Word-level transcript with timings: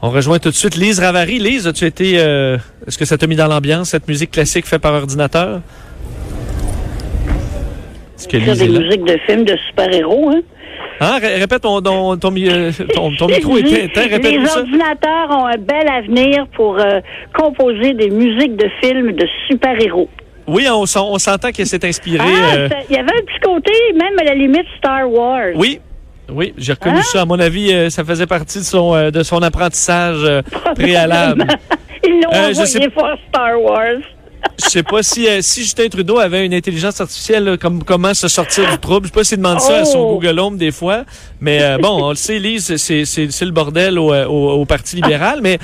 On 0.00 0.10
rejoint 0.10 0.38
tout 0.38 0.50
de 0.50 0.54
suite 0.54 0.76
Lise 0.76 1.00
Ravary. 1.00 1.38
Lise, 1.40 1.66
as-tu 1.66 1.84
été, 1.84 2.14
euh, 2.18 2.56
est-ce 2.86 2.96
que 2.96 3.04
ça 3.04 3.18
t'a 3.18 3.26
mis 3.26 3.34
dans 3.34 3.48
l'ambiance, 3.48 3.90
cette 3.90 4.06
musique 4.06 4.30
classique 4.30 4.66
faite 4.66 4.80
par 4.80 4.94
ordinateur? 4.94 5.60
Est-ce 8.16 8.28
que 8.28 8.36
Lise 8.36 8.58
des 8.58 8.68
musiques 8.68 9.04
de 9.04 9.18
films 9.26 9.44
de 9.44 9.56
super-héros, 9.68 10.30
hein? 10.30 10.40
Hein? 11.00 11.18
Répète, 11.20 11.62
ton, 11.62 11.80
ton, 11.80 12.16
ton, 12.16 12.30
ton 12.30 13.26
micro 13.26 13.58
est 13.58 13.84
éteint. 13.84 14.02
Répète 14.08 14.32
Les 14.32 14.48
ordinateurs 14.48 15.30
ont 15.30 15.46
un 15.46 15.58
bel 15.58 15.88
avenir 15.88 16.46
pour 16.54 16.78
euh, 16.78 17.00
composer 17.36 17.94
des 17.94 18.10
musiques 18.10 18.56
de 18.56 18.68
films 18.80 19.12
de 19.12 19.26
super-héros. 19.48 20.08
Oui, 20.46 20.66
on, 20.70 20.82
on 20.82 21.18
s'entend 21.18 21.50
qu'elle 21.50 21.66
s'est 21.66 21.84
inspirée. 21.84 22.24
Ah, 22.24 22.54
euh, 22.56 22.68
il 22.88 22.96
y 22.96 22.98
avait 22.98 23.12
un 23.12 23.22
petit 23.22 23.40
côté, 23.42 23.72
même 23.94 24.18
à 24.18 24.24
la 24.24 24.34
limite, 24.34 24.64
Star 24.78 25.10
Wars. 25.10 25.50
Oui, 25.56 25.80
oui, 26.30 26.52
j'ai 26.58 26.72
reconnu 26.72 26.98
hein? 26.98 27.02
ça. 27.02 27.22
À 27.22 27.24
mon 27.24 27.38
avis, 27.38 27.72
euh, 27.72 27.90
ça 27.90 28.04
faisait 28.04 28.26
partie 28.26 28.58
de 28.58 28.64
son, 28.64 28.94
euh, 28.94 29.10
de 29.10 29.22
son 29.22 29.42
apprentissage 29.42 30.18
euh, 30.22 30.42
préalable. 30.74 31.46
Ils 32.04 32.20
l'ont 32.22 32.30
envoyé 32.30 32.66
sais... 32.66 32.90
Star 33.28 33.60
Wars. 33.60 34.02
Je 34.62 34.68
sais 34.70 34.82
pas 34.82 35.02
si, 35.02 35.26
si 35.42 35.62
Justin 35.62 35.88
Trudeau 35.88 36.18
avait 36.18 36.46
une 36.46 36.54
intelligence 36.54 37.00
artificielle, 37.00 37.58
comme 37.60 37.82
comment 37.82 38.14
se 38.14 38.28
sortir 38.28 38.70
du 38.70 38.78
trouble. 38.78 39.06
Je 39.06 39.12
sais 39.12 39.18
pas 39.18 39.24
s'il 39.24 39.38
demande 39.38 39.60
ça 39.60 39.78
à 39.78 39.84
son 39.84 39.98
oh! 39.98 40.14
Google 40.14 40.38
Home 40.38 40.56
des 40.56 40.70
fois. 40.70 41.04
Mais 41.40 41.76
bon, 41.78 42.04
on 42.04 42.10
le 42.10 42.14
sait, 42.14 42.38
Lise, 42.38 42.76
c'est 42.76 43.44
le 43.44 43.50
bordel 43.50 43.98
au, 43.98 44.14
au, 44.14 44.64
Parti 44.64 44.96
libéral. 44.96 45.40
Mais 45.42 45.58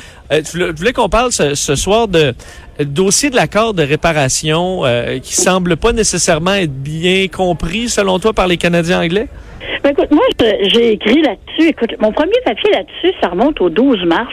tu 0.51 0.73
voulais 0.73 0.93
qu'on 0.93 1.09
parle 1.09 1.31
ce, 1.31 1.55
ce, 1.55 1.77
soir 1.77 2.09
de 2.09 2.35
dossier 2.81 3.31
de 3.31 3.37
l'accord 3.37 3.75
de 3.75 3.85
réparation 3.85 4.83
qui 5.23 5.37
semble 5.37 5.77
pas 5.77 5.93
nécessairement 5.93 6.55
être 6.55 6.75
bien 6.75 7.29
compris, 7.29 7.89
selon 7.89 8.19
toi, 8.19 8.33
par 8.33 8.49
les 8.49 8.57
Canadiens 8.57 9.03
anglais? 9.03 9.29
Ben, 9.83 9.91
écoute, 9.91 10.11
moi, 10.11 10.25
j'ai 10.63 10.93
écrit 10.93 11.23
là-dessus. 11.23 11.69
Écoute, 11.69 11.95
mon 12.01 12.13
premier 12.13 12.41
papier 12.45 12.71
là-dessus, 12.71 13.15
ça 13.21 13.29
remonte 13.29 13.61
au 13.61 13.69
12 13.69 14.05
mars, 14.05 14.33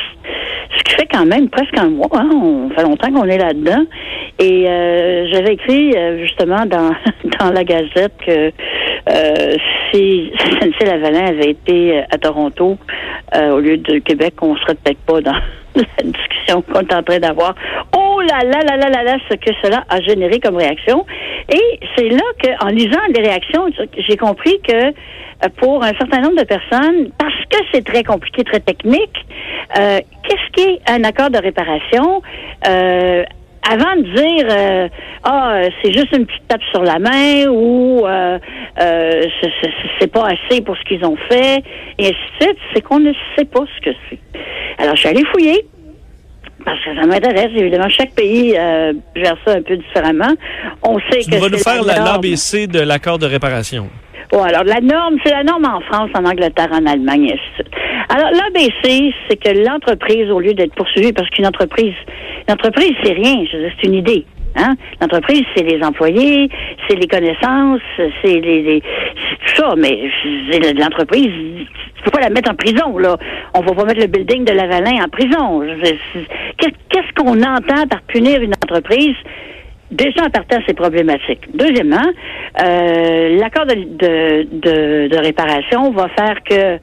ce 0.77 0.83
qui 0.83 0.95
fait 0.95 1.07
quand 1.11 1.25
même 1.25 1.49
presque 1.49 1.77
un 1.77 1.89
mois. 1.89 2.07
Hein? 2.13 2.29
On 2.33 2.69
fait 2.69 2.83
longtemps 2.83 3.11
qu'on 3.11 3.27
est 3.27 3.37
là-dedans. 3.37 3.83
Et 4.39 4.67
euh, 4.67 5.27
j'avais 5.31 5.53
écrit 5.53 5.95
euh, 5.95 6.19
justement 6.23 6.65
dans, 6.65 6.91
dans 7.39 7.51
la 7.51 7.63
Gazette 7.63 8.13
que 8.25 8.51
euh, 9.09 9.55
si 9.91 10.31
SNC 10.39 10.85
Lavalin 10.85 11.27
avait 11.27 11.51
été 11.51 12.03
à 12.11 12.17
Toronto 12.17 12.77
au 13.33 13.59
lieu 13.59 13.77
de 13.77 13.99
Québec, 13.99 14.33
on 14.41 14.55
serait 14.57 14.75
peut-être 14.75 14.99
pas 14.99 15.21
dans 15.21 15.31
la 15.75 16.03
discussion 16.03 16.61
qu'on 16.61 16.81
est 16.81 16.93
en 16.93 17.03
train 17.03 17.19
d'avoir. 17.19 17.55
Oh 18.13 18.19
là 18.21 18.39
là 18.43 18.59
là 18.65 18.77
là 18.77 18.89
là 18.89 19.03
là, 19.03 19.17
ce 19.29 19.35
que 19.35 19.51
cela 19.63 19.85
a 19.87 20.01
généré 20.01 20.39
comme 20.39 20.57
réaction. 20.57 21.05
Et 21.49 21.79
c'est 21.95 22.09
là 22.09 22.23
qu'en 22.43 22.67
lisant 22.67 22.99
les 23.15 23.21
réactions, 23.21 23.67
j'ai 23.97 24.17
compris 24.17 24.59
que 24.67 24.91
pour 25.57 25.83
un 25.83 25.93
certain 25.93 26.19
nombre 26.19 26.37
de 26.37 26.43
personnes, 26.43 27.11
parce 27.17 27.33
que 27.49 27.57
c'est 27.73 27.85
très 27.85 28.03
compliqué, 28.03 28.43
très 28.43 28.59
technique, 28.59 29.25
euh, 29.77 29.99
qu'est-ce 30.23 30.51
qui 30.53 30.69
est 30.69 30.81
un 30.89 31.03
accord 31.03 31.29
de 31.29 31.37
réparation? 31.37 32.21
Euh, 32.67 33.23
avant 33.69 33.95
de 33.95 34.01
dire 34.01 34.47
euh, 34.49 34.89
ah 35.23 35.61
c'est 35.81 35.93
juste 35.93 36.15
une 36.17 36.25
petite 36.25 36.47
tape 36.47 36.63
sur 36.71 36.83
la 36.83 36.97
main 36.97 37.47
ou 37.47 38.05
euh, 38.05 38.39
euh, 38.79 39.23
c'est 39.99 40.11
pas 40.11 40.27
assez 40.27 40.61
pour 40.61 40.75
ce 40.77 40.83
qu'ils 40.83 41.05
ont 41.05 41.15
fait 41.29 41.63
et 41.99 42.05
ainsi 42.05 42.15
de 42.39 42.45
suite, 42.45 42.57
c'est 42.73 42.81
qu'on 42.81 42.99
ne 42.99 43.13
sait 43.37 43.45
pas 43.45 43.63
ce 43.77 43.89
que 43.89 43.95
c'est. 44.09 44.19
Alors 44.79 44.95
je 44.95 45.01
suis 45.01 45.09
allée 45.09 45.25
fouiller 45.25 45.65
parce 46.65 46.83
que 46.83 46.95
ça 46.95 47.05
m'intéresse 47.05 47.51
évidemment. 47.55 47.89
Chaque 47.89 48.13
pays 48.13 48.55
euh, 48.57 48.93
gère 49.15 49.37
ça 49.45 49.53
un 49.53 49.61
peu 49.61 49.77
différemment. 49.77 50.33
On 50.83 50.99
sait 51.11 51.19
tu 51.19 51.31
que 51.31 51.35
vas 51.37 51.49
nous 51.49 51.57
faire 51.57 51.83
l'ABC 51.83 52.67
de 52.67 52.79
l'accord 52.79 53.19
de 53.19 53.25
réparation. 53.25 53.89
Bon, 54.31 54.43
alors 54.43 54.63
la 54.63 54.79
norme, 54.79 55.17
c'est 55.25 55.31
la 55.31 55.43
norme 55.43 55.65
en 55.65 55.81
France, 55.81 56.09
en 56.15 56.23
Angleterre, 56.23 56.69
en 56.71 56.85
Allemagne, 56.85 57.25
et 57.25 57.33
ainsi 57.33 57.41
de 57.49 57.63
suite. 57.63 57.73
Alors 58.07 58.31
l'ABC, 58.31 59.13
c'est 59.29 59.35
que 59.35 59.49
l'entreprise, 59.65 60.31
au 60.31 60.39
lieu 60.39 60.53
d'être 60.53 60.73
poursuivie, 60.73 61.11
parce 61.11 61.29
qu'une 61.29 61.47
entreprise, 61.47 61.93
l'entreprise, 62.47 62.93
c'est 63.03 63.11
rien, 63.11 63.43
c'est 63.51 63.87
une 63.87 63.95
idée. 63.95 64.25
Hein? 64.55 64.75
L'entreprise, 65.01 65.43
c'est 65.55 65.63
les 65.63 65.83
employés, 65.83 66.49
c'est 66.87 66.95
les 66.95 67.07
connaissances, 67.07 67.81
c'est 67.97 68.39
les, 68.39 68.61
les 68.61 68.83
c'est 69.15 69.37
tout 69.37 69.61
ça, 69.61 69.73
mais 69.77 70.09
l'entreprise, 70.77 71.31
tu 72.01 72.09
peux 72.09 72.17
pas 72.17 72.21
la 72.21 72.29
mettre 72.29 72.51
en 72.51 72.55
prison, 72.55 72.97
là. 72.97 73.17
On 73.53 73.61
va 73.61 73.73
pas 73.73 73.85
mettre 73.85 74.01
le 74.01 74.07
building 74.07 74.43
de 74.43 74.53
Lavalin 74.53 75.03
en 75.03 75.09
prison. 75.09 75.61
Qu'est-ce 76.57 77.13
qu'on 77.15 77.41
entend 77.41 77.87
par 77.87 78.01
punir 78.07 78.41
une 78.41 78.53
entreprise? 78.53 79.15
Déjà, 79.91 80.23
en 80.25 80.29
partant, 80.29 80.57
c'est 80.65 80.73
problématique. 80.73 81.41
Deuxièmement, 81.53 81.97
euh, 82.63 83.37
l'accord 83.37 83.65
de, 83.65 83.75
de, 83.75 85.07
de, 85.09 85.17
réparation 85.17 85.91
va 85.91 86.07
faire 86.17 86.41
que 86.49 86.79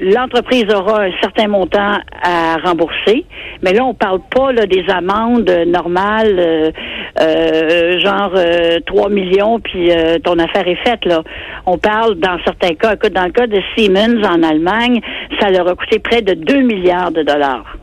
l'entreprise 0.00 0.64
aura 0.74 1.04
un 1.04 1.12
certain 1.20 1.46
montant 1.46 1.98
à 2.22 2.56
rembourser, 2.64 3.26
mais 3.62 3.72
là, 3.72 3.84
on 3.84 3.94
parle 3.94 4.20
pas 4.28 4.50
là, 4.52 4.66
des 4.66 4.84
amendes 4.88 5.50
normales, 5.66 6.36
euh 6.38 6.70
genre 7.18 8.32
euh, 8.36 8.78
3 8.86 9.08
millions, 9.10 9.60
puis 9.60 9.90
euh, 9.90 10.18
ton 10.18 10.38
affaire 10.38 10.66
est 10.66 10.82
faite. 10.84 11.04
Là. 11.04 11.22
On 11.66 11.78
parle, 11.78 12.16
dans 12.16 12.38
certains 12.44 12.74
cas, 12.74 12.96
dans 12.96 13.24
le 13.24 13.32
cas 13.32 13.46
de 13.46 13.60
Siemens 13.74 14.22
en 14.24 14.42
Allemagne, 14.42 15.00
ça 15.40 15.50
leur 15.50 15.68
a 15.68 15.74
coûté 15.74 15.98
près 15.98 16.22
de 16.22 16.34
2 16.34 16.60
milliards 16.62 17.12
de 17.12 17.22
dollars. 17.22 17.76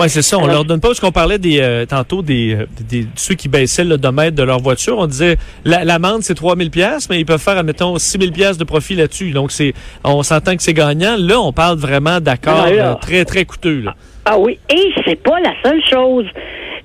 Oui, 0.00 0.08
c'est 0.08 0.22
ça. 0.22 0.38
On 0.38 0.46
leur 0.46 0.64
donne 0.64 0.80
pas, 0.80 0.88
parce 0.88 1.00
qu'on 1.00 1.10
parlait 1.10 1.38
des 1.38 1.58
euh, 1.60 1.84
tantôt 1.84 2.22
des, 2.22 2.54
euh, 2.54 2.66
des, 2.88 3.06
ceux 3.16 3.34
qui 3.34 3.48
baissaient 3.48 3.82
le 3.82 3.98
domaine 3.98 4.32
de 4.32 4.44
leur 4.44 4.60
voiture. 4.60 4.96
On 4.98 5.06
disait 5.06 5.36
l'amende, 5.64 6.22
c'est 6.22 6.34
3000 6.34 6.70
pièces 6.70 7.10
mais 7.10 7.18
ils 7.18 7.24
peuvent 7.24 7.42
faire, 7.42 7.58
admettons, 7.58 7.98
6000 7.98 8.30
pièces 8.32 8.58
de 8.58 8.64
profit 8.64 8.94
là-dessus. 8.94 9.32
Donc, 9.32 9.50
c'est 9.50 9.74
on 10.04 10.22
s'entend 10.22 10.54
que 10.54 10.62
c'est 10.62 10.74
gagnant. 10.74 11.16
Là, 11.18 11.40
on 11.40 11.52
parle 11.52 11.78
vraiment 11.78 12.20
d'accords 12.20 12.66
euh, 12.70 12.94
très, 12.94 13.24
très 13.24 13.44
coûteux. 13.44 13.80
Là. 13.80 13.94
Ah 14.24 14.38
oui, 14.38 14.58
et 14.70 14.92
c'est 15.04 15.20
pas 15.20 15.40
la 15.40 15.52
seule 15.64 15.82
chose. 15.90 16.26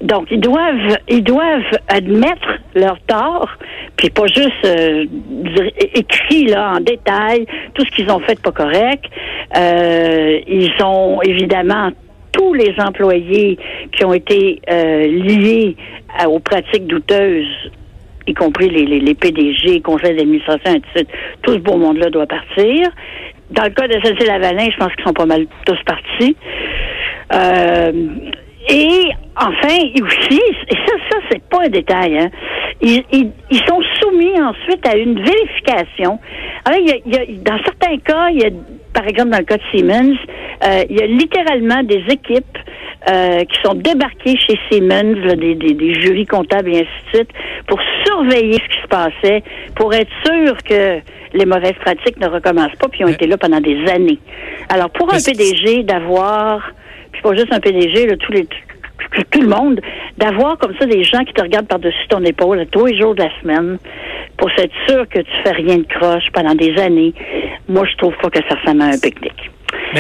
Donc, 0.03 0.27
ils 0.31 0.39
doivent, 0.39 0.97
ils 1.07 1.23
doivent 1.23 1.79
admettre 1.87 2.59
leur 2.75 2.99
tort, 3.07 3.49
puis 3.95 4.09
pas 4.09 4.27
juste 4.27 4.65
euh, 4.65 5.05
écrit 5.95 6.45
là 6.47 6.73
en 6.75 6.81
détail 6.81 7.45
tout 7.73 7.85
ce 7.85 7.91
qu'ils 7.95 8.11
ont 8.11 8.19
fait 8.19 8.39
pas 8.41 8.51
correct. 8.51 9.05
Euh, 9.57 10.39
ils 10.45 10.73
ont 10.83 11.21
évidemment 11.21 11.89
tous 12.33 12.53
les 12.53 12.73
employés 12.79 13.57
qui 13.93 14.03
ont 14.03 14.13
été 14.13 14.59
euh, 14.69 15.03
liés 15.03 15.77
aux 16.27 16.39
pratiques 16.39 16.87
douteuses, 16.87 17.71
y 18.27 18.33
compris 18.33 18.69
les, 18.69 18.85
les, 18.85 18.99
les 18.99 19.15
PDG, 19.15 19.79
conseils 19.81 20.17
d'administration, 20.17 20.73
etc., 20.73 21.05
tout 21.43 21.53
ce 21.53 21.59
beau 21.59 21.77
monde-là 21.77 22.09
doit 22.09 22.27
partir. 22.27 22.89
Dans 23.51 23.63
le 23.63 23.69
cas 23.69 23.87
de 23.87 23.93
SNC 23.93 24.27
Lavalin, 24.27 24.69
je 24.69 24.77
pense 24.77 24.93
qu'ils 24.95 25.05
sont 25.05 25.13
pas 25.13 25.25
mal 25.25 25.45
tous 25.65 25.81
partis. 25.85 26.35
Euh, 27.33 27.91
et 28.69 29.09
enfin, 29.35 29.77
aussi, 30.01 30.41
et 30.69 30.75
ça, 30.75 30.93
ça 31.09 31.17
c'est 31.29 31.43
pas 31.43 31.63
un 31.65 31.69
détail, 31.69 32.17
hein, 32.17 32.29
ils, 32.81 33.03
ils, 33.11 33.63
sont 33.67 33.81
soumis 34.01 34.39
ensuite 34.41 34.85
à 34.87 34.97
une 34.97 35.15
vérification. 35.15 36.19
Alors, 36.65 36.79
il 36.79 37.13
y 37.13 37.15
a, 37.15 37.25
dans 37.41 37.63
certains 37.63 37.97
cas, 37.97 38.29
il 38.29 38.41
y 38.41 38.45
a, 38.45 38.49
par 38.93 39.07
exemple 39.07 39.29
dans 39.29 39.39
le 39.39 39.45
cas 39.45 39.57
de 39.57 39.63
Siemens, 39.71 40.17
euh, 40.65 40.83
il 40.89 40.97
y 40.97 41.01
a 41.01 41.07
littéralement 41.07 41.83
des 41.83 42.03
équipes 42.09 42.57
euh, 43.09 43.43
qui 43.43 43.61
sont 43.63 43.73
débarquées 43.73 44.37
chez 44.37 44.57
Siemens, 44.69 45.35
des, 45.35 45.55
des, 45.55 45.73
des, 45.73 45.93
jurys 45.93 46.25
comptables 46.25 46.69
et 46.69 46.79
ainsi 46.79 47.11
de 47.11 47.17
suite, 47.17 47.29
pour 47.67 47.79
surveiller 48.05 48.53
ce 48.53 48.75
qui 48.75 48.81
se 48.81 48.87
passait, 48.87 49.43
pour 49.75 49.93
être 49.93 50.11
sûr 50.25 50.55
que 50.63 50.99
les 51.33 51.45
mauvaises 51.45 51.75
pratiques 51.81 52.19
ne 52.19 52.27
recommencent 52.27 52.75
pas, 52.79 52.87
puis 52.87 53.01
ils 53.01 53.05
ont 53.05 53.09
été 53.09 53.27
là 53.27 53.37
pendant 53.37 53.59
des 53.59 53.85
années. 53.89 54.19
Alors, 54.69 54.89
pour 54.89 55.13
un 55.13 55.17
PDG 55.17 55.83
d'avoir, 55.83 56.71
puis 57.11 57.21
pas 57.21 57.35
juste 57.35 57.51
un 57.51 57.59
PDG, 57.59 58.07
là, 58.07 58.15
tous 58.17 58.31
les 58.31 58.47
tout 59.31 59.41
le 59.41 59.47
monde, 59.47 59.81
d'avoir 60.17 60.57
comme 60.57 60.73
ça 60.79 60.85
des 60.85 61.03
gens 61.03 61.23
qui 61.23 61.33
te 61.33 61.41
regardent 61.41 61.67
par-dessus 61.67 62.07
ton 62.09 62.23
épaule 62.23 62.65
tous 62.71 62.85
les 62.85 62.99
jours 62.99 63.15
de 63.15 63.23
la 63.23 63.29
semaine 63.41 63.77
pour 64.37 64.49
être 64.57 64.73
sûr 64.87 65.07
que 65.09 65.19
tu 65.19 65.31
fais 65.43 65.51
rien 65.51 65.77
de 65.77 65.87
croche 65.87 66.23
pendant 66.33 66.55
des 66.55 66.75
années, 66.77 67.13
moi, 67.67 67.85
je 67.89 67.97
trouve 67.97 68.15
pas 68.21 68.29
que 68.29 68.39
ça 68.49 68.55
ressemble 68.55 68.81
à 68.81 68.85
un 68.85 68.99
pique-nique. 68.99 69.51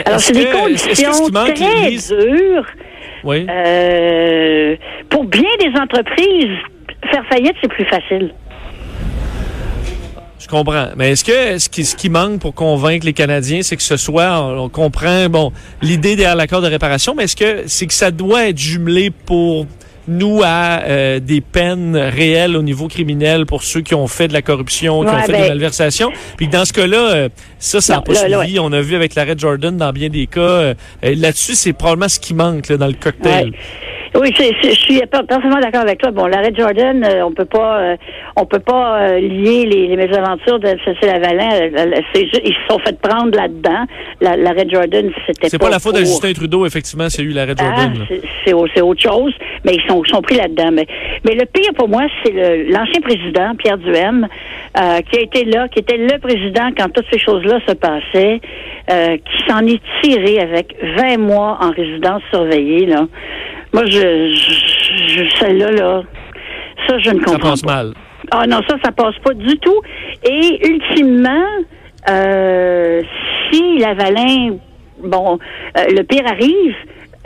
Alors, 0.05 0.19
c'est 0.19 0.33
des 0.33 0.45
conditions 0.45 1.29
très 1.29 1.91
dures. 1.91 2.65
Oui. 3.23 3.47
Euh, 3.49 4.75
pour 5.09 5.23
bien 5.25 5.49
des 5.59 5.79
entreprises, 5.79 6.57
faire 7.09 7.25
faillite, 7.29 7.55
c'est 7.61 7.69
plus 7.69 7.85
facile. 7.85 8.33
Comprends. 10.53 10.89
Mais 10.97 11.13
est-ce 11.13 11.23
que 11.23 11.57
ce 11.57 11.67
qui, 11.67 11.83
ce 11.83 11.95
qui 11.95 12.11
manque 12.11 12.39
pour 12.39 12.53
convaincre 12.53 13.07
les 13.07 13.13
Canadiens, 13.13 13.63
c'est 13.63 13.75
que 13.75 13.81
ce 13.81 13.97
soit, 13.97 14.39
on, 14.39 14.69
comprend, 14.69 15.27
bon, 15.27 15.51
l'idée 15.81 16.15
derrière 16.15 16.35
l'accord 16.35 16.61
de 16.61 16.67
réparation, 16.67 17.15
mais 17.17 17.23
est-ce 17.23 17.35
que 17.35 17.63
c'est 17.65 17.87
que 17.87 17.93
ça 17.93 18.11
doit 18.11 18.49
être 18.49 18.59
jumelé 18.59 19.09
pour 19.09 19.65
nous 20.07 20.41
à 20.43 20.83
euh, 20.83 21.19
des 21.19 21.41
peines 21.41 21.97
réelles 21.97 22.55
au 22.55 22.61
niveau 22.61 22.87
criminel 22.87 23.47
pour 23.47 23.63
ceux 23.63 23.81
qui 23.81 23.95
ont 23.95 24.05
fait 24.05 24.27
de 24.27 24.33
la 24.33 24.43
corruption, 24.43 25.03
qui 25.03 25.09
ont 25.09 25.17
fait 25.21 25.27
de 25.29 25.31
la 25.31 25.39
ben, 25.39 25.47
malversation? 25.47 26.11
Puis 26.37 26.47
dans 26.47 26.65
ce 26.65 26.73
cas-là, 26.73 26.97
euh, 27.15 27.29
ça, 27.57 27.81
ça 27.81 27.95
n'a 27.95 28.01
pas 28.01 28.13
suivi. 28.13 28.59
On 28.59 28.71
a 28.73 28.81
vu 28.81 28.95
avec 28.95 29.15
l'arrêt 29.15 29.33
Jordan 29.35 29.75
dans 29.75 29.91
bien 29.91 30.09
des 30.09 30.27
cas. 30.27 30.39
Euh, 30.39 30.73
là-dessus, 31.01 31.55
c'est 31.55 31.73
probablement 31.73 32.09
ce 32.09 32.19
qui 32.19 32.35
manque 32.35 32.69
là, 32.69 32.77
dans 32.77 32.85
le 32.85 32.93
cocktail. 32.93 33.53
Oui, 34.15 34.31
je 34.37 34.69
suis 34.69 35.01
parfaitement 35.07 35.59
d'accord 35.59 35.81
avec 35.81 35.99
toi. 35.99 36.11
Bon, 36.11 36.27
l'arrêt 36.27 36.53
Jordan, 36.55 37.03
euh, 37.03 37.25
on 37.25 37.31
peut 37.31 37.45
pas, 37.45 37.79
euh, 37.79 37.97
on 38.35 38.45
peut 38.45 38.59
pas 38.59 38.99
euh, 38.99 39.19
lier 39.19 39.65
les, 39.65 39.87
les, 39.87 39.97
mésaventures 39.97 40.59
de 40.59 40.67
Cécile 40.85 41.07
Lavalin. 41.07 41.49
ils 42.15 42.29
se 42.31 42.67
sont 42.69 42.77
fait 42.79 42.99
prendre 42.99 43.35
là-dedans. 43.35 43.85
L'arrêt 44.21 44.67
Jordan, 44.69 45.09
c'était. 45.25 45.49
C'est 45.49 45.57
pas, 45.57 45.71
la 45.71 45.79
faute 45.79 45.95
de 45.95 46.01
Justin 46.01 46.31
Trudeau, 46.33 46.67
effectivement, 46.67 47.09
c'est 47.09 47.23
eu 47.23 47.29
l'arrêt 47.29 47.55
ah, 47.57 47.63
Jordan. 47.63 48.05
c'est 48.45 48.81
autre 48.81 49.01
chose, 49.01 49.33
mais 49.65 49.75
ils 49.75 49.89
sont, 49.89 50.03
sont 50.03 50.21
pris 50.21 50.35
là-dedans. 50.35 50.69
Mais, 50.71 50.85
mais 51.25 51.33
le 51.33 51.45
pire 51.45 51.73
pour 51.75 51.89
moi, 51.89 52.03
c'est 52.23 52.33
l'ancien 52.69 53.01
président 53.01 53.55
Pierre 53.57 53.79
Duhem, 53.79 54.27
qui 55.09 55.17
a 55.17 55.21
été 55.21 55.45
là, 55.45 55.67
qui 55.69 55.79
était 55.79 55.97
le 55.97 56.19
président 56.19 56.69
quand 56.77 56.89
toutes 56.89 57.07
ces 57.11 57.19
choses-là 57.19 57.59
se 57.67 57.73
passaient, 57.73 58.41
qui 58.87 59.49
s'en 59.49 59.65
est 59.65 59.81
tiré 60.03 60.39
avec 60.39 60.75
20 60.97 61.17
mois 61.17 61.57
en 61.61 61.71
résidence 61.71 62.21
surveillée 62.31 62.85
là. 62.85 63.07
Moi, 63.73 63.85
je, 63.87 64.29
je, 65.07 65.23
celle-là, 65.39 65.71
là, 65.71 66.03
ça, 66.87 66.99
je 66.99 67.09
ne 67.09 67.19
comprends 67.19 67.37
pas. 67.37 67.43
Ça 67.43 67.49
passe 67.49 67.65
mal. 67.65 67.93
Ah 68.31 68.45
non, 68.47 68.59
ça, 68.67 68.75
ça 68.83 68.91
passe 68.91 69.17
pas 69.23 69.33
du 69.33 69.57
tout. 69.57 69.81
Et 70.23 70.67
ultimement, 70.67 71.45
euh, 72.09 73.01
si 73.51 73.79
Lavalin, 73.79 74.57
bon, 75.03 75.39
euh, 75.77 75.85
le 75.89 76.03
pire 76.03 76.25
arrive, 76.25 76.75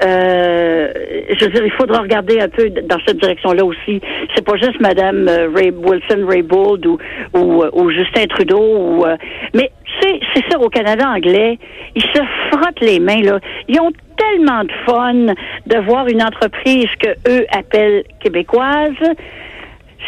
euh, 0.04 0.90
je 1.38 1.46
veux 1.46 1.52
dire, 1.52 1.66
il 1.66 1.72
faudra 1.72 2.00
regarder 2.00 2.40
un 2.40 2.50
peu 2.50 2.70
dans 2.70 3.00
cette 3.06 3.18
direction-là 3.18 3.66
aussi. 3.66 4.00
C'est 4.36 4.46
pas 4.46 4.56
juste 4.56 4.80
Madame 4.80 5.28
euh, 5.28 5.50
Ray 5.54 5.72
Wilson 5.72 6.26
Raybould 6.28 6.86
ou, 6.86 6.98
ou, 7.34 7.64
ou 7.74 7.90
Justin 7.92 8.26
Trudeau, 8.28 8.62
ou, 8.62 9.06
mais 9.54 9.72
c'est 10.02 10.44
ça 10.52 10.60
au 10.60 10.70
Canada 10.70 11.10
anglais. 11.10 11.58
Ils 11.96 12.04
se 12.04 12.22
frottent 12.52 12.82
les 12.82 13.00
mains 13.00 13.22
là. 13.22 13.40
Ils 13.68 13.80
ont 13.82 13.92
tellement 14.32 14.64
de 14.64 14.72
fun 14.86 15.34
de 15.66 15.78
voir 15.86 16.08
une 16.08 16.22
entreprise 16.22 16.88
que 17.00 17.10
eux 17.30 17.46
appellent 17.52 18.04
québécoise. 18.20 18.96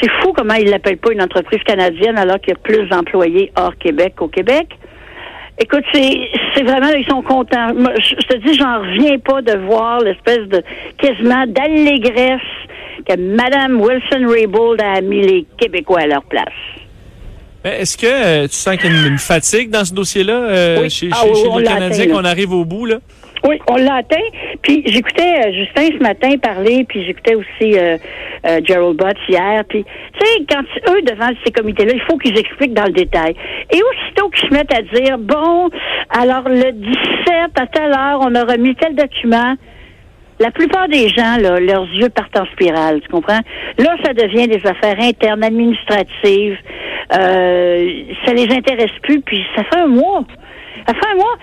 C'est 0.01 0.11
fou 0.21 0.33
comment 0.33 0.53
ils 0.53 0.69
l'appellent 0.69 0.97
pas 0.97 1.11
une 1.11 1.21
entreprise 1.21 1.61
canadienne 1.63 2.17
alors 2.17 2.39
qu'il 2.39 2.53
y 2.53 2.55
a 2.55 2.59
plus 2.59 2.87
d'employés 2.87 3.51
hors 3.57 3.75
Québec 3.77 4.13
qu'au 4.17 4.27
Québec. 4.27 4.67
Écoute, 5.61 5.83
c'est 5.93 6.63
vraiment, 6.63 6.87
ils 6.97 7.05
sont 7.09 7.21
contents. 7.21 7.73
je, 7.75 8.15
te 8.27 8.37
dis, 8.37 8.53
j'en 8.53 8.79
reviens 8.79 9.19
pas 9.19 9.41
de 9.41 9.57
voir 9.65 9.99
l'espèce 9.99 10.47
de 10.47 10.63
quasiment 10.97 11.45
d'allégresse 11.47 12.39
que 13.05 13.17
Mme 13.17 13.81
Wilson-Raybould 13.81 14.81
a 14.81 15.01
mis 15.01 15.21
les 15.21 15.45
Québécois 15.57 16.01
à 16.01 16.07
leur 16.07 16.23
place. 16.23 16.47
Est-ce 17.63 17.97
que 17.97 18.07
euh, 18.07 18.47
tu 18.47 18.53
sens 18.53 18.77
qu'il 18.77 18.91
y 18.91 19.03
a 19.03 19.07
une, 19.07 19.17
fatigue 19.17 19.69
dans 19.69 19.83
ce 19.83 19.93
dossier-là 19.93 20.33
euh, 20.33 20.89
chez, 20.89 21.09
ah 21.11 21.25
les 21.57 21.63
Canadiens 21.63 22.07
qu'on 22.07 22.23
arrive 22.23 22.53
au 22.53 22.63
bout, 22.63 22.85
là? 22.85 22.97
Oui, 23.43 23.57
on 23.67 23.75
l'a 23.75 23.95
atteint. 23.95 24.17
Puis 24.61 24.83
j'écoutais 24.85 25.39
euh, 25.45 25.53
Justin 25.53 25.97
ce 25.97 26.03
matin 26.03 26.37
parler, 26.37 26.85
puis 26.87 27.05
j'écoutais 27.05 27.35
aussi 27.35 27.77
Gerald 28.65 28.97
Butts 28.97 29.17
hier. 29.27 29.63
Puis 29.67 29.83
tu 29.83 30.19
sais, 30.19 30.45
quand 30.49 30.63
eux 30.93 31.01
devant 31.01 31.29
ces 31.45 31.51
comités-là, 31.51 31.93
il 31.93 32.01
faut 32.01 32.17
qu'ils 32.17 32.37
expliquent 32.37 32.73
dans 32.73 32.85
le 32.85 32.93
détail. 32.93 33.35
Et 33.71 33.79
aussitôt 33.81 34.29
qu'ils 34.29 34.49
se 34.49 34.53
mettent 34.53 34.73
à 34.73 34.81
dire 34.81 35.17
bon, 35.17 35.69
alors 36.09 36.47
le 36.47 36.71
17 36.71 36.95
à 37.55 37.67
telle 37.67 37.91
heure, 37.91 38.19
on 38.21 38.35
a 38.35 38.43
remis 38.43 38.75
tel 38.75 38.95
document. 38.95 39.55
La 40.39 40.51
plupart 40.51 40.87
des 40.87 41.09
gens, 41.09 41.37
là, 41.37 41.59
leurs 41.59 41.87
yeux 41.93 42.09
partent 42.09 42.37
en 42.39 42.45
spirale, 42.53 43.01
tu 43.01 43.09
comprends? 43.09 43.41
Là, 43.77 43.95
ça 44.03 44.13
devient 44.13 44.47
des 44.47 44.65
affaires 44.65 44.97
internes, 44.99 45.43
administratives. 45.43 46.57
Euh, 47.13 48.03
ça 48.25 48.33
les 48.33 48.49
intéresse 48.49 48.91
plus, 49.03 49.19
puis 49.21 49.43
ça 49.55 49.63
fait 49.65 49.81
un 49.81 49.87
mois. 49.87 50.23
Ça 50.87 50.93
fait 50.93 51.11
un 51.11 51.15
mois. 51.15 51.37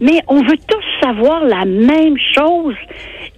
Mais 0.00 0.20
on 0.28 0.42
veut 0.42 0.56
tous 0.68 0.84
savoir 1.02 1.44
la 1.44 1.64
même 1.64 2.16
chose 2.36 2.76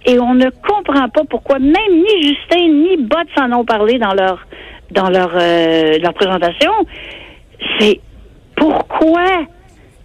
et 0.05 0.19
on 0.19 0.35
ne 0.35 0.49
comprend 0.49 1.09
pas 1.09 1.23
pourquoi 1.27 1.57
même 1.57 1.73
ni 1.89 2.21
Justin 2.21 2.67
ni 2.67 2.97
Bott 2.97 3.27
s'en 3.35 3.51
ont 3.53 3.65
parlé 3.65 3.97
dans 3.97 4.13
leur 4.13 4.45
dans 4.91 5.09
euh, 5.13 6.11
présentation. 6.13 6.71
C'est 7.79 7.99
pourquoi 8.55 9.25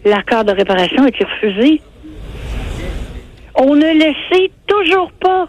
l'accord 0.05 0.45
de 0.45 0.53
réparation 0.53 1.05
a 1.05 1.09
été 1.09 1.25
refusé? 1.25 1.81
On 3.55 3.75
ne 3.75 3.93
le 3.93 4.15
sait 4.31 4.51
toujours 4.79 5.11
pas. 5.21 5.49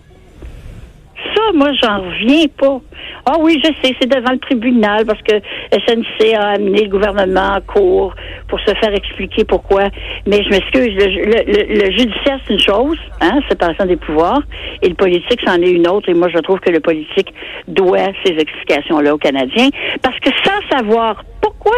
Ça, 1.36 1.42
moi, 1.54 1.72
j'en 1.82 2.02
reviens 2.02 2.46
pas. 2.58 2.80
Ah 3.26 3.38
oui, 3.40 3.60
je 3.64 3.72
sais, 3.82 3.96
c'est 4.00 4.08
devant 4.08 4.32
le 4.32 4.40
tribunal 4.40 5.06
parce 5.06 5.22
que 5.24 5.34
SNC 5.72 6.34
a 6.36 6.50
amené 6.52 6.84
le 6.84 6.90
gouvernement 6.90 7.56
en 7.58 7.62
cours 7.62 8.14
pour 8.48 8.60
se 8.60 8.74
faire 8.76 8.94
expliquer 8.94 9.44
pourquoi. 9.44 9.86
Mais 10.28 10.44
je 10.44 10.50
m'excuse, 10.50 10.94
le, 10.96 11.92
judiciaire, 11.92 12.40
c'est 12.46 12.54
une 12.54 12.60
chose, 12.60 12.98
hein, 13.20 13.40
séparation 13.50 13.86
des 13.86 13.96
pouvoirs, 13.96 14.42
et 14.82 14.90
le 14.90 14.96
politique, 14.96 15.42
c'en 15.46 15.60
est 15.62 15.72
une 15.72 15.88
autre. 15.88 16.08
Et 16.08 16.14
moi, 16.14 16.30
je 16.30 16.38
trouve 16.38 16.60
que 16.60 16.70
le 16.70 16.80
politique 16.80 17.34
doit 17.68 18.10
ces 18.24 18.34
explications-là 18.34 19.16
aux 19.16 19.18
Canadiens 19.18 19.70
parce 20.04 20.20
que 20.20 20.30
sans 20.46 20.78
savoir 20.78 21.24
pourquoi 21.42 21.76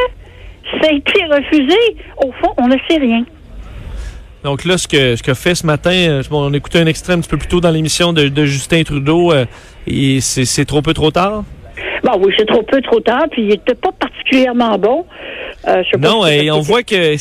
ça 0.82 0.90
a 0.90 0.94
été 0.94 1.24
refusé, 1.26 1.78
au 2.18 2.32
fond, 2.34 2.54
on 2.58 2.68
ne 2.68 2.78
sait 2.90 2.98
rien. 3.00 3.24
Donc 4.44 4.64
là, 4.64 4.78
ce 4.78 4.88
que 4.88 5.16
ce 5.16 5.24
qu'a 5.24 5.36
fait 5.36 5.56
ce 5.56 5.66
matin, 5.66 5.92
euh, 5.92 6.24
on 6.32 6.54
écoutait 6.54 6.80
un 6.80 6.86
extrait 6.86 7.14
un 7.14 7.20
petit 7.20 7.30
peu 7.30 7.38
plus 7.38 7.48
tôt 7.48 7.60
dans 7.60 7.72
l'émission 7.72 8.14
de, 8.14 8.46
Justin 8.46 8.84
Trudeau, 8.84 9.34
euh, 9.34 9.46
et 9.86 10.22
c'est 10.22 10.66
trop 10.66 10.82
peu 10.82 10.94
trop 10.94 11.12
tard? 11.12 11.44
Bon, 12.04 12.12
oui, 12.24 12.34
c'est 12.38 12.46
trop 12.46 12.64
peu 12.64 12.82
trop 12.82 13.02
tard, 13.02 13.26
puis 13.30 13.42
il 13.42 13.48
n'était 13.50 13.76
pas 13.76 13.92
particulièrement 13.92 14.78
bon. 14.78 15.06
Euh, 15.68 15.84
non, 16.00 16.26
et 16.26 16.50
on 16.52 16.62
voit 16.62 16.84
que 16.84 17.16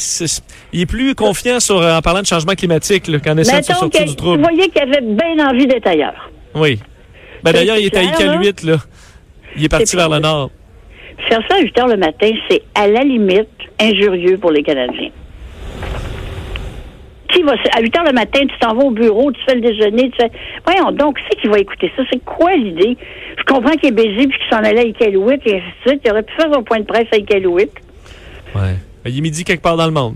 il 0.73 0.81
est 0.81 0.87
plus 0.87 1.17
confiant 1.17 1.59
sur 1.59 1.81
en 1.83 2.01
parlant 2.01 2.21
de 2.21 2.27
changement 2.27 2.55
climatique 2.55 3.05
qu'en 3.23 3.37
essayant 3.37 3.59
de 3.59 3.65
se 3.65 3.75
sortir 3.75 4.05
du 4.05 4.15
trouble. 4.15 4.37
Vous 4.37 4.43
voyez 4.45 4.69
qu'il 4.69 4.83
avait 4.83 5.01
bien 5.01 5.49
envie 5.49 5.67
d'être 5.67 5.89
ailleurs. 5.89 6.31
Oui. 6.55 6.79
Ben, 7.43 7.53
D'ailleurs, 7.53 7.79
il 7.79 7.87
est 7.87 7.97
à 7.97 8.03
Iqaluit, 8.03 8.55
là. 8.65 8.77
Il 9.57 9.65
est 9.65 9.69
parti 9.69 9.97
vers 9.97 10.09
le 10.09 10.21
nord. 10.21 10.51
Faire 11.29 11.41
ça 11.49 11.57
à 11.57 11.61
8 11.61 11.79
heures 11.81 11.89
le 11.89 11.97
matin, 11.97 12.31
c'est 12.49 12.63
à 12.77 12.87
la 12.87 13.03
limite 13.03 13.49
injurieux 13.81 14.39
pour 14.39 14.53
les 14.53 14.63
Canadiens 14.63 15.11
qui 17.29 17.43
va, 17.43 17.53
à 17.73 17.81
8 17.81 17.97
heures 17.97 18.05
le 18.05 18.13
matin, 18.13 18.41
tu 18.41 18.59
t'en 18.59 18.75
vas 18.75 18.85
au 18.85 18.91
bureau, 18.91 19.31
tu 19.33 19.41
fais 19.47 19.55
le 19.55 19.61
déjeuner, 19.61 20.11
tu 20.11 20.17
fais, 20.21 20.31
voyons 20.65 20.93
donc, 20.93 21.19
c'est 21.29 21.41
qui 21.41 21.49
va 21.49 21.59
écouter 21.59 21.93
ça? 21.97 22.03
C'est 22.11 22.25
quoi 22.25 22.55
l'idée? 22.55 22.97
Je 23.37 23.45
comprends 23.45 23.73
qu'il 23.73 23.91
est 23.91 23.93
baisé 23.93 24.27
puis 24.27 24.39
qu'il 24.39 24.49
s'en 24.51 24.65
allait 24.65 24.81
à 24.81 24.85
Iqaluit 24.85 25.41
et 25.45 25.57
ainsi 25.57 25.65
de 25.85 25.89
suite. 25.89 26.03
Il 26.05 26.11
aurait 26.11 26.23
pu 26.23 26.35
faire 26.35 26.53
son 26.53 26.63
point 26.63 26.81
de 26.81 26.85
presse 26.85 27.07
à 27.13 27.17
Iqaluit. 27.17 27.71
Ouais. 28.55 28.77
Il 29.07 29.19
est 29.19 29.21
midi 29.21 29.45
quelque 29.45 29.63
part 29.63 29.77
dans 29.77 29.87
le 29.87 29.93
monde. 29.93 30.15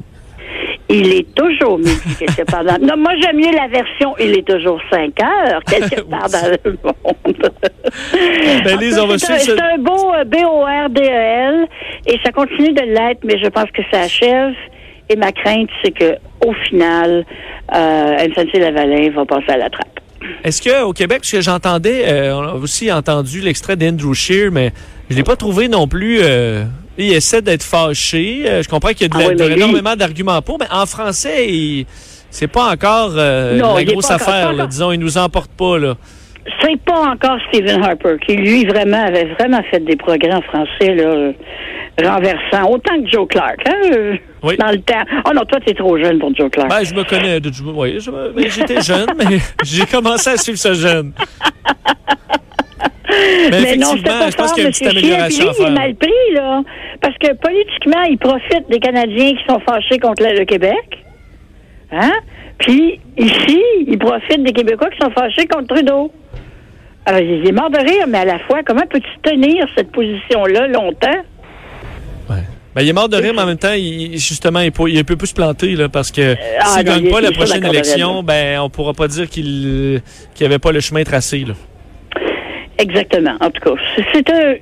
Il 0.89 1.13
est 1.13 1.35
toujours 1.35 1.79
midi 1.79 2.17
quelque 2.19 2.51
part 2.51 2.65
dans 2.65 2.75
le 2.75 2.81
monde. 2.81 2.91
Non, 2.91 2.97
moi, 2.99 3.13
j'aime 3.21 3.37
mieux 3.37 3.53
la 3.53 3.69
version 3.69 4.15
il 4.21 4.37
est 4.37 4.47
toujours 4.47 4.81
5 4.91 5.21
heures 5.23 5.63
quelque 5.65 6.01
part 6.11 6.29
dans 6.29 6.51
le 6.65 6.79
monde. 6.83 7.53
ben, 8.65 8.79
Lise, 8.79 8.99
on 8.99 9.07
va 9.07 9.19
C'est 9.19 9.59
un, 9.59 9.79
beau 9.79 10.13
euh, 10.13 10.25
B-O-R-D-E-L 10.25 11.67
et 12.07 12.19
ça 12.25 12.33
continue 12.33 12.73
de 12.73 12.83
l'être, 12.83 13.21
mais 13.25 13.39
je 13.39 13.49
pense 13.49 13.71
que 13.71 13.83
ça 13.91 14.01
achève. 14.01 14.53
Et 15.13 15.17
ma 15.17 15.31
crainte, 15.31 15.69
c'est 15.85 15.91
que 15.91 16.15
au 16.45 16.55
final, 16.69 17.27
euh, 17.75 18.29
SNC-Lavalin 18.35 19.11
va 19.11 19.27
passer 19.27 19.53
à 19.53 19.59
la 19.59 19.69
trappe. 19.69 20.01
Est-ce 20.45 20.63
qu'au 20.63 20.93
Québec, 20.93 21.19
parce 21.19 21.33
que 21.33 21.41
j'entendais, 21.41 22.05
euh, 22.07 22.35
on 22.35 22.43
a 22.43 22.55
aussi 22.55 22.91
entendu 22.91 23.41
l'extrait 23.41 23.77
d'Andrew 23.77 24.15
Shear, 24.15 24.51
mais 24.51 24.73
je 25.09 25.15
ne 25.15 25.19
l'ai 25.19 25.25
pas 25.25 25.37
trouvé 25.37 25.69
non 25.69 25.87
plus. 25.87 26.21
Euh, 26.23 26.65
il 26.97 27.13
essaie 27.13 27.43
d'être 27.43 27.63
fâché. 27.63 28.45
Euh, 28.47 28.63
je 28.63 28.69
comprends 28.69 28.91
qu'il 28.91 29.03
y 29.03 29.23
a, 29.23 29.35
de, 29.35 29.43
ah 29.43 29.55
énormément 29.55 29.97
d'arguments 29.97 30.41
pour, 30.41 30.59
mais 30.59 30.67
en 30.71 30.87
français, 30.87 31.87
c'est 32.31 32.49
pas 32.49 32.73
encore 32.73 33.11
la 33.11 33.85
grosse 33.85 34.11
affaire. 34.11 34.67
disons, 34.69 34.93
il 34.93 35.01
nous 35.01 35.19
emporte 35.19 35.51
pas. 35.53 35.79
là. 35.79 35.95
C'est 36.61 36.81
pas 36.81 37.13
encore 37.13 37.39
Stephen 37.49 37.83
Harper, 37.83 38.17
qui 38.27 38.35
lui 38.35 38.65
vraiment 38.65 39.05
avait 39.05 39.27
vraiment 39.39 39.63
fait 39.71 39.79
des 39.81 39.97
progrès 39.97 40.33
en 40.33 40.43
français 40.43 40.95
là, 40.95 41.33
renversants, 42.03 42.71
autant 42.71 43.01
que 43.01 43.11
Joe 43.11 43.29
Clark. 43.29 43.61
Hein? 43.69 44.17
Oui. 44.43 44.57
Dans 44.57 44.71
le 44.71 44.81
temps. 44.81 45.05
Oh 45.25 45.31
non, 45.35 45.45
toi, 45.45 45.61
t'es 45.65 45.75
trop 45.75 45.97
jeune 45.97 46.19
pour 46.19 46.35
Joe 46.35 46.51
Clark. 46.51 46.69
Ben, 46.69 46.85
je 46.85 46.95
me 46.95 47.05
connais. 47.05 47.39
De, 47.41 47.51
oui, 47.75 48.01
j'étais 48.49 48.81
jeune, 48.81 49.07
mais 49.17 49.39
j'ai 49.65 49.87
commencé 49.87 50.31
à 50.31 50.37
suivre 50.37 50.59
ce 50.59 50.75
jeune. 50.75 51.13
Mais, 53.51 53.61
mais 53.61 53.77
non, 53.77 53.93
c'était 53.97 54.09
pas 54.09 54.31
je 54.31 54.37
pense 54.37 54.53
qu'il 54.53 54.63
y 54.63 54.67
a 54.67 54.69
une 54.69 54.73
petite 54.73 54.87
amélioration 54.87 55.51
à 55.51 55.53
faire. 55.53 55.67
Il 55.69 55.73
est 55.73 55.79
mal 55.79 55.95
pris, 55.95 56.35
là. 56.35 56.63
Parce 57.01 57.17
que 57.19 57.35
politiquement, 57.35 58.03
il 58.03 58.19
profite 58.19 58.69
des 58.71 58.79
Canadiens 58.81 59.35
qui 59.35 59.45
sont 59.49 59.61
fâchés 59.61 59.99
contre 59.99 60.25
le 60.25 60.45
Québec. 60.45 61.05
Hein? 61.93 62.13
Puis, 62.59 63.01
ici, 63.19 63.61
il 63.87 63.99
profite 63.99 64.43
des 64.43 64.53
Québécois 64.53 64.89
qui 64.91 64.99
sont 65.05 65.11
fâchés 65.11 65.47
contre 65.47 65.75
Trudeau. 65.75 66.11
Alors, 67.05 67.21
il 67.21 67.47
est 67.47 67.53
mort 67.53 67.71
de 67.71 67.79
rire, 67.79 68.07
mais 68.09 68.19
à 68.19 68.25
la 68.25 68.39
fois, 68.41 68.61
comment 68.65 68.87
peux-tu 68.89 69.11
tenir 69.23 69.67
cette 69.77 69.91
position-là 69.91 70.69
longtemps? 70.69 71.23
Ben, 72.75 72.83
il 72.83 72.89
est 72.89 72.93
mort 72.93 73.09
de 73.09 73.17
rire, 73.17 73.33
mais 73.35 73.43
en 73.43 73.47
même 73.47 73.59
temps, 73.59 73.75
il, 73.77 74.13
justement, 74.13 74.61
il 74.61 74.73
peut, 74.73 74.89
il 74.89 75.05
peut 75.05 75.17
plus 75.17 75.29
se 75.29 75.35
planter, 75.35 75.75
là, 75.77 75.89
parce 75.89 76.11
que 76.11 76.21
euh, 76.21 76.37
s'il 76.65 76.85
ne 76.85 76.87
gagne 76.87 77.11
pas 77.11 77.21
la 77.21 77.33
prochaine 77.33 77.65
élection, 77.65 78.23
ben, 78.23 78.61
on 78.61 78.71
pourra 78.71 78.95
pas 78.95 79.09
dire 79.09 79.29
qu'il 79.29 80.01
qu'il 80.35 80.47
avait 80.47 80.59
pas 80.59 80.73
le 80.73 80.81
chemin 80.81 81.05
tracé, 81.05 81.45
là. 81.47 81.55
Exactement. 82.79 83.35
En 83.41 83.51
tout 83.51 83.61
cas, 83.61 83.83
c'est 84.13 84.29
un, 84.31 84.55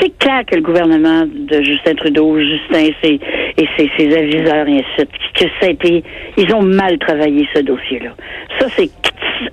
c'est 0.00 0.16
clair 0.18 0.44
que 0.46 0.56
le 0.56 0.62
gouvernement 0.62 1.26
de 1.26 1.62
Justin 1.62 1.94
Trudeau, 1.94 2.38
Justin 2.38 2.90
ses, 3.02 3.20
et 3.56 3.68
ses, 3.76 3.90
ses 3.98 4.16
aviseurs 4.16 4.68
et 4.68 4.78
ainsi 4.78 4.96
de 4.98 5.08
suite, 5.18 5.32
que 5.34 5.44
ça 5.60 5.66
a 5.66 5.70
été, 5.70 6.04
ils 6.36 6.54
ont 6.54 6.62
mal 6.62 6.98
travaillé 6.98 7.46
ce 7.54 7.60
dossier-là. 7.60 8.10
Ça, 8.58 8.66
c'est 8.76 8.90
sûr 8.90 9.50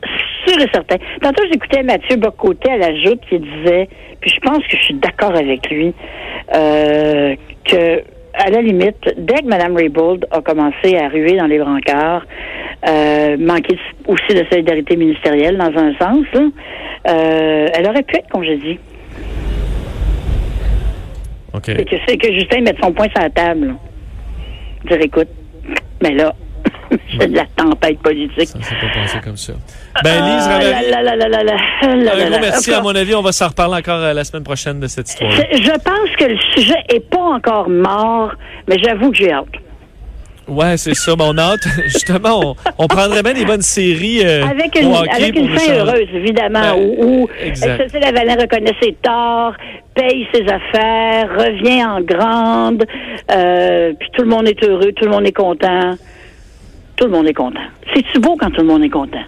sûr 0.48 0.60
et 0.60 0.70
certain. 0.74 0.98
Tantôt, 1.22 1.44
j'écoutais 1.52 1.84
Mathieu 1.84 2.16
Bocoté 2.18 2.72
à 2.72 2.78
la 2.78 2.96
joute 2.96 3.22
qui 3.30 3.40
disait, 3.40 3.88
puis 4.20 4.32
je 4.32 4.40
pense 4.40 4.66
que 4.68 4.78
je 4.78 4.84
suis 4.84 4.94
d'accord 4.96 5.36
avec 5.36 5.70
lui, 5.70 5.94
euh, 6.56 7.36
que 7.72 8.04
à 8.34 8.50
la 8.50 8.62
limite, 8.62 9.14
dès 9.18 9.42
que 9.42 9.46
Mme 9.46 9.76
Raybould 9.76 10.26
a 10.32 10.42
commencé 10.42 10.98
à 10.98 11.10
ruer 11.10 11.36
dans 11.36 11.48
les 11.48 11.60
brancards, 11.60 12.26
euh, 12.88 13.38
manquer 13.38 13.78
aussi 14.08 14.34
de 14.34 14.46
solidarité 14.50 14.96
ministérielle 14.96 15.58
dans 15.58 15.78
un 15.78 15.94
sens, 15.96 16.26
là, 16.34 16.42
euh, 17.10 17.68
elle 17.74 17.88
aurait 17.88 18.04
pu 18.04 18.16
être 18.16 18.30
congédiée. 18.30 18.80
OK. 21.54 21.66
C'est 21.66 22.18
que, 22.18 22.28
que 22.28 22.34
Justin 22.34 22.62
mette 22.62 22.78
son 22.82 22.94
point 22.94 23.08
sur 23.14 23.22
la 23.22 23.30
table. 23.30 23.68
là. 23.68 23.74
Dire, 24.86 25.02
écoute, 25.02 25.28
mais 26.02 26.12
là, 26.12 26.34
c'est 27.20 27.28
de 27.32 27.36
la 27.36 27.46
tempête 27.56 28.00
politique. 28.00 28.48
Ça 28.48 28.58
ne 28.58 28.64
s'est 28.64 28.76
pas 28.76 29.02
passé 29.02 29.18
comme 29.24 29.38
ça. 29.38 29.54
Ben, 30.04 30.24
Lise 30.24 30.48
un 30.48 30.60
gros 32.30 32.40
merci. 32.42 32.74
À 32.74 32.82
mon 32.82 32.96
avis, 32.96 33.16
on 33.16 33.22
va 33.22 33.32
s'en 33.32 33.48
reparler 33.48 33.78
encore 33.78 34.00
euh, 34.02 34.14
la 34.14 34.24
semaine 34.24 34.44
prochaine 34.44 34.80
de 34.80 34.88
cette 34.88 35.10
histoire. 35.10 35.32
Je 35.32 35.72
pense 35.72 36.16
que 36.18 36.26
le 36.26 36.38
sujet 36.56 36.78
est 36.94 37.10
pas 37.10 37.22
encore 37.22 37.70
mort, 37.70 38.32
mais 38.68 38.78
j'avoue 38.84 39.12
que 39.12 39.18
j'ai 39.18 39.32
hâte. 39.32 39.46
Ouais, 40.48 40.76
c'est 40.76 40.96
ça. 40.96 41.16
Mon 41.16 41.38
hâte, 41.38 41.62
justement, 41.86 42.40
on, 42.44 42.56
on 42.78 42.88
prendrait 42.88 43.24
bien 43.24 43.34
des 43.34 43.46
bonnes 43.46 43.62
séries. 43.62 44.22
euh, 44.26 44.44
Avec 44.46 44.78
une, 44.80 44.94
hockey 44.94 45.10
avec 45.12 45.34
pour 45.34 45.44
une 45.44 45.50
nous 45.52 45.58
fin 45.58 45.74
heureuse, 45.74 46.08
évidemment, 46.14 46.60
Ben, 46.60 46.76
où, 46.78 47.24
où. 47.24 47.30
Cécile 47.54 48.00
Lavalin 48.02 48.36
reconnaît 48.42 48.76
ses 48.82 48.94
torts, 49.02 49.54
paye 49.96 50.28
ses 50.34 50.42
affaires, 50.44 51.30
revient 51.38 51.86
en 51.86 52.02
grande, 52.02 52.86
euh, 53.32 53.94
puis 53.98 54.10
tout 54.14 54.24
le 54.24 54.30
monde 54.30 54.48
est 54.48 54.62
heureux, 54.64 54.92
tout 54.94 55.06
le 55.06 55.12
monde 55.12 55.28
est 55.28 55.32
content. 55.32 55.92
Tout 57.02 57.08
le 57.08 57.14
monde 57.14 57.28
est 57.28 57.34
content. 57.34 57.60
C'est-tu 57.96 58.20
beau 58.20 58.38
quand 58.40 58.52
tout 58.52 58.62
le 58.62 58.68
monde 58.68 58.84
est 58.84 58.90
content? 58.90 59.24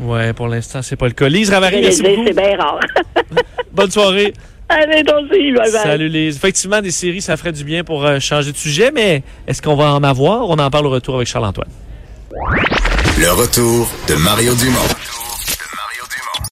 Ouais, 0.00 0.32
pour 0.32 0.48
l'instant, 0.48 0.82
c'est 0.82 0.96
pas 0.96 1.06
le 1.06 1.12
cas. 1.12 1.28
Lise 1.28 1.50
Ravary, 1.50 1.80
merci 1.80 2.02
c'est 2.02 2.34
bien 2.34 2.56
rare. 2.56 2.80
Bonne 3.72 3.92
soirée. 3.92 4.32
Allez, 4.68 5.04
toi 5.04 5.20
aussi, 5.20 5.52
bye 5.52 5.70
bye. 5.70 5.70
Salut 5.70 6.08
Lise. 6.08 6.34
Effectivement, 6.34 6.80
des 6.80 6.90
séries, 6.90 7.20
ça 7.20 7.36
ferait 7.36 7.52
du 7.52 7.62
bien 7.62 7.84
pour 7.84 8.04
euh, 8.04 8.18
changer 8.18 8.50
de 8.50 8.56
sujet, 8.56 8.90
mais 8.92 9.22
est-ce 9.46 9.62
qu'on 9.62 9.76
va 9.76 9.94
en 9.94 10.02
avoir? 10.02 10.50
On 10.50 10.58
en 10.58 10.68
parle 10.68 10.86
au 10.86 10.90
retour 10.90 11.14
avec 11.14 11.28
Charles-Antoine. 11.28 11.70
Le 13.20 13.30
retour 13.30 13.88
de 14.08 14.14
Mario 14.16 14.56
Dumont. 14.56 15.21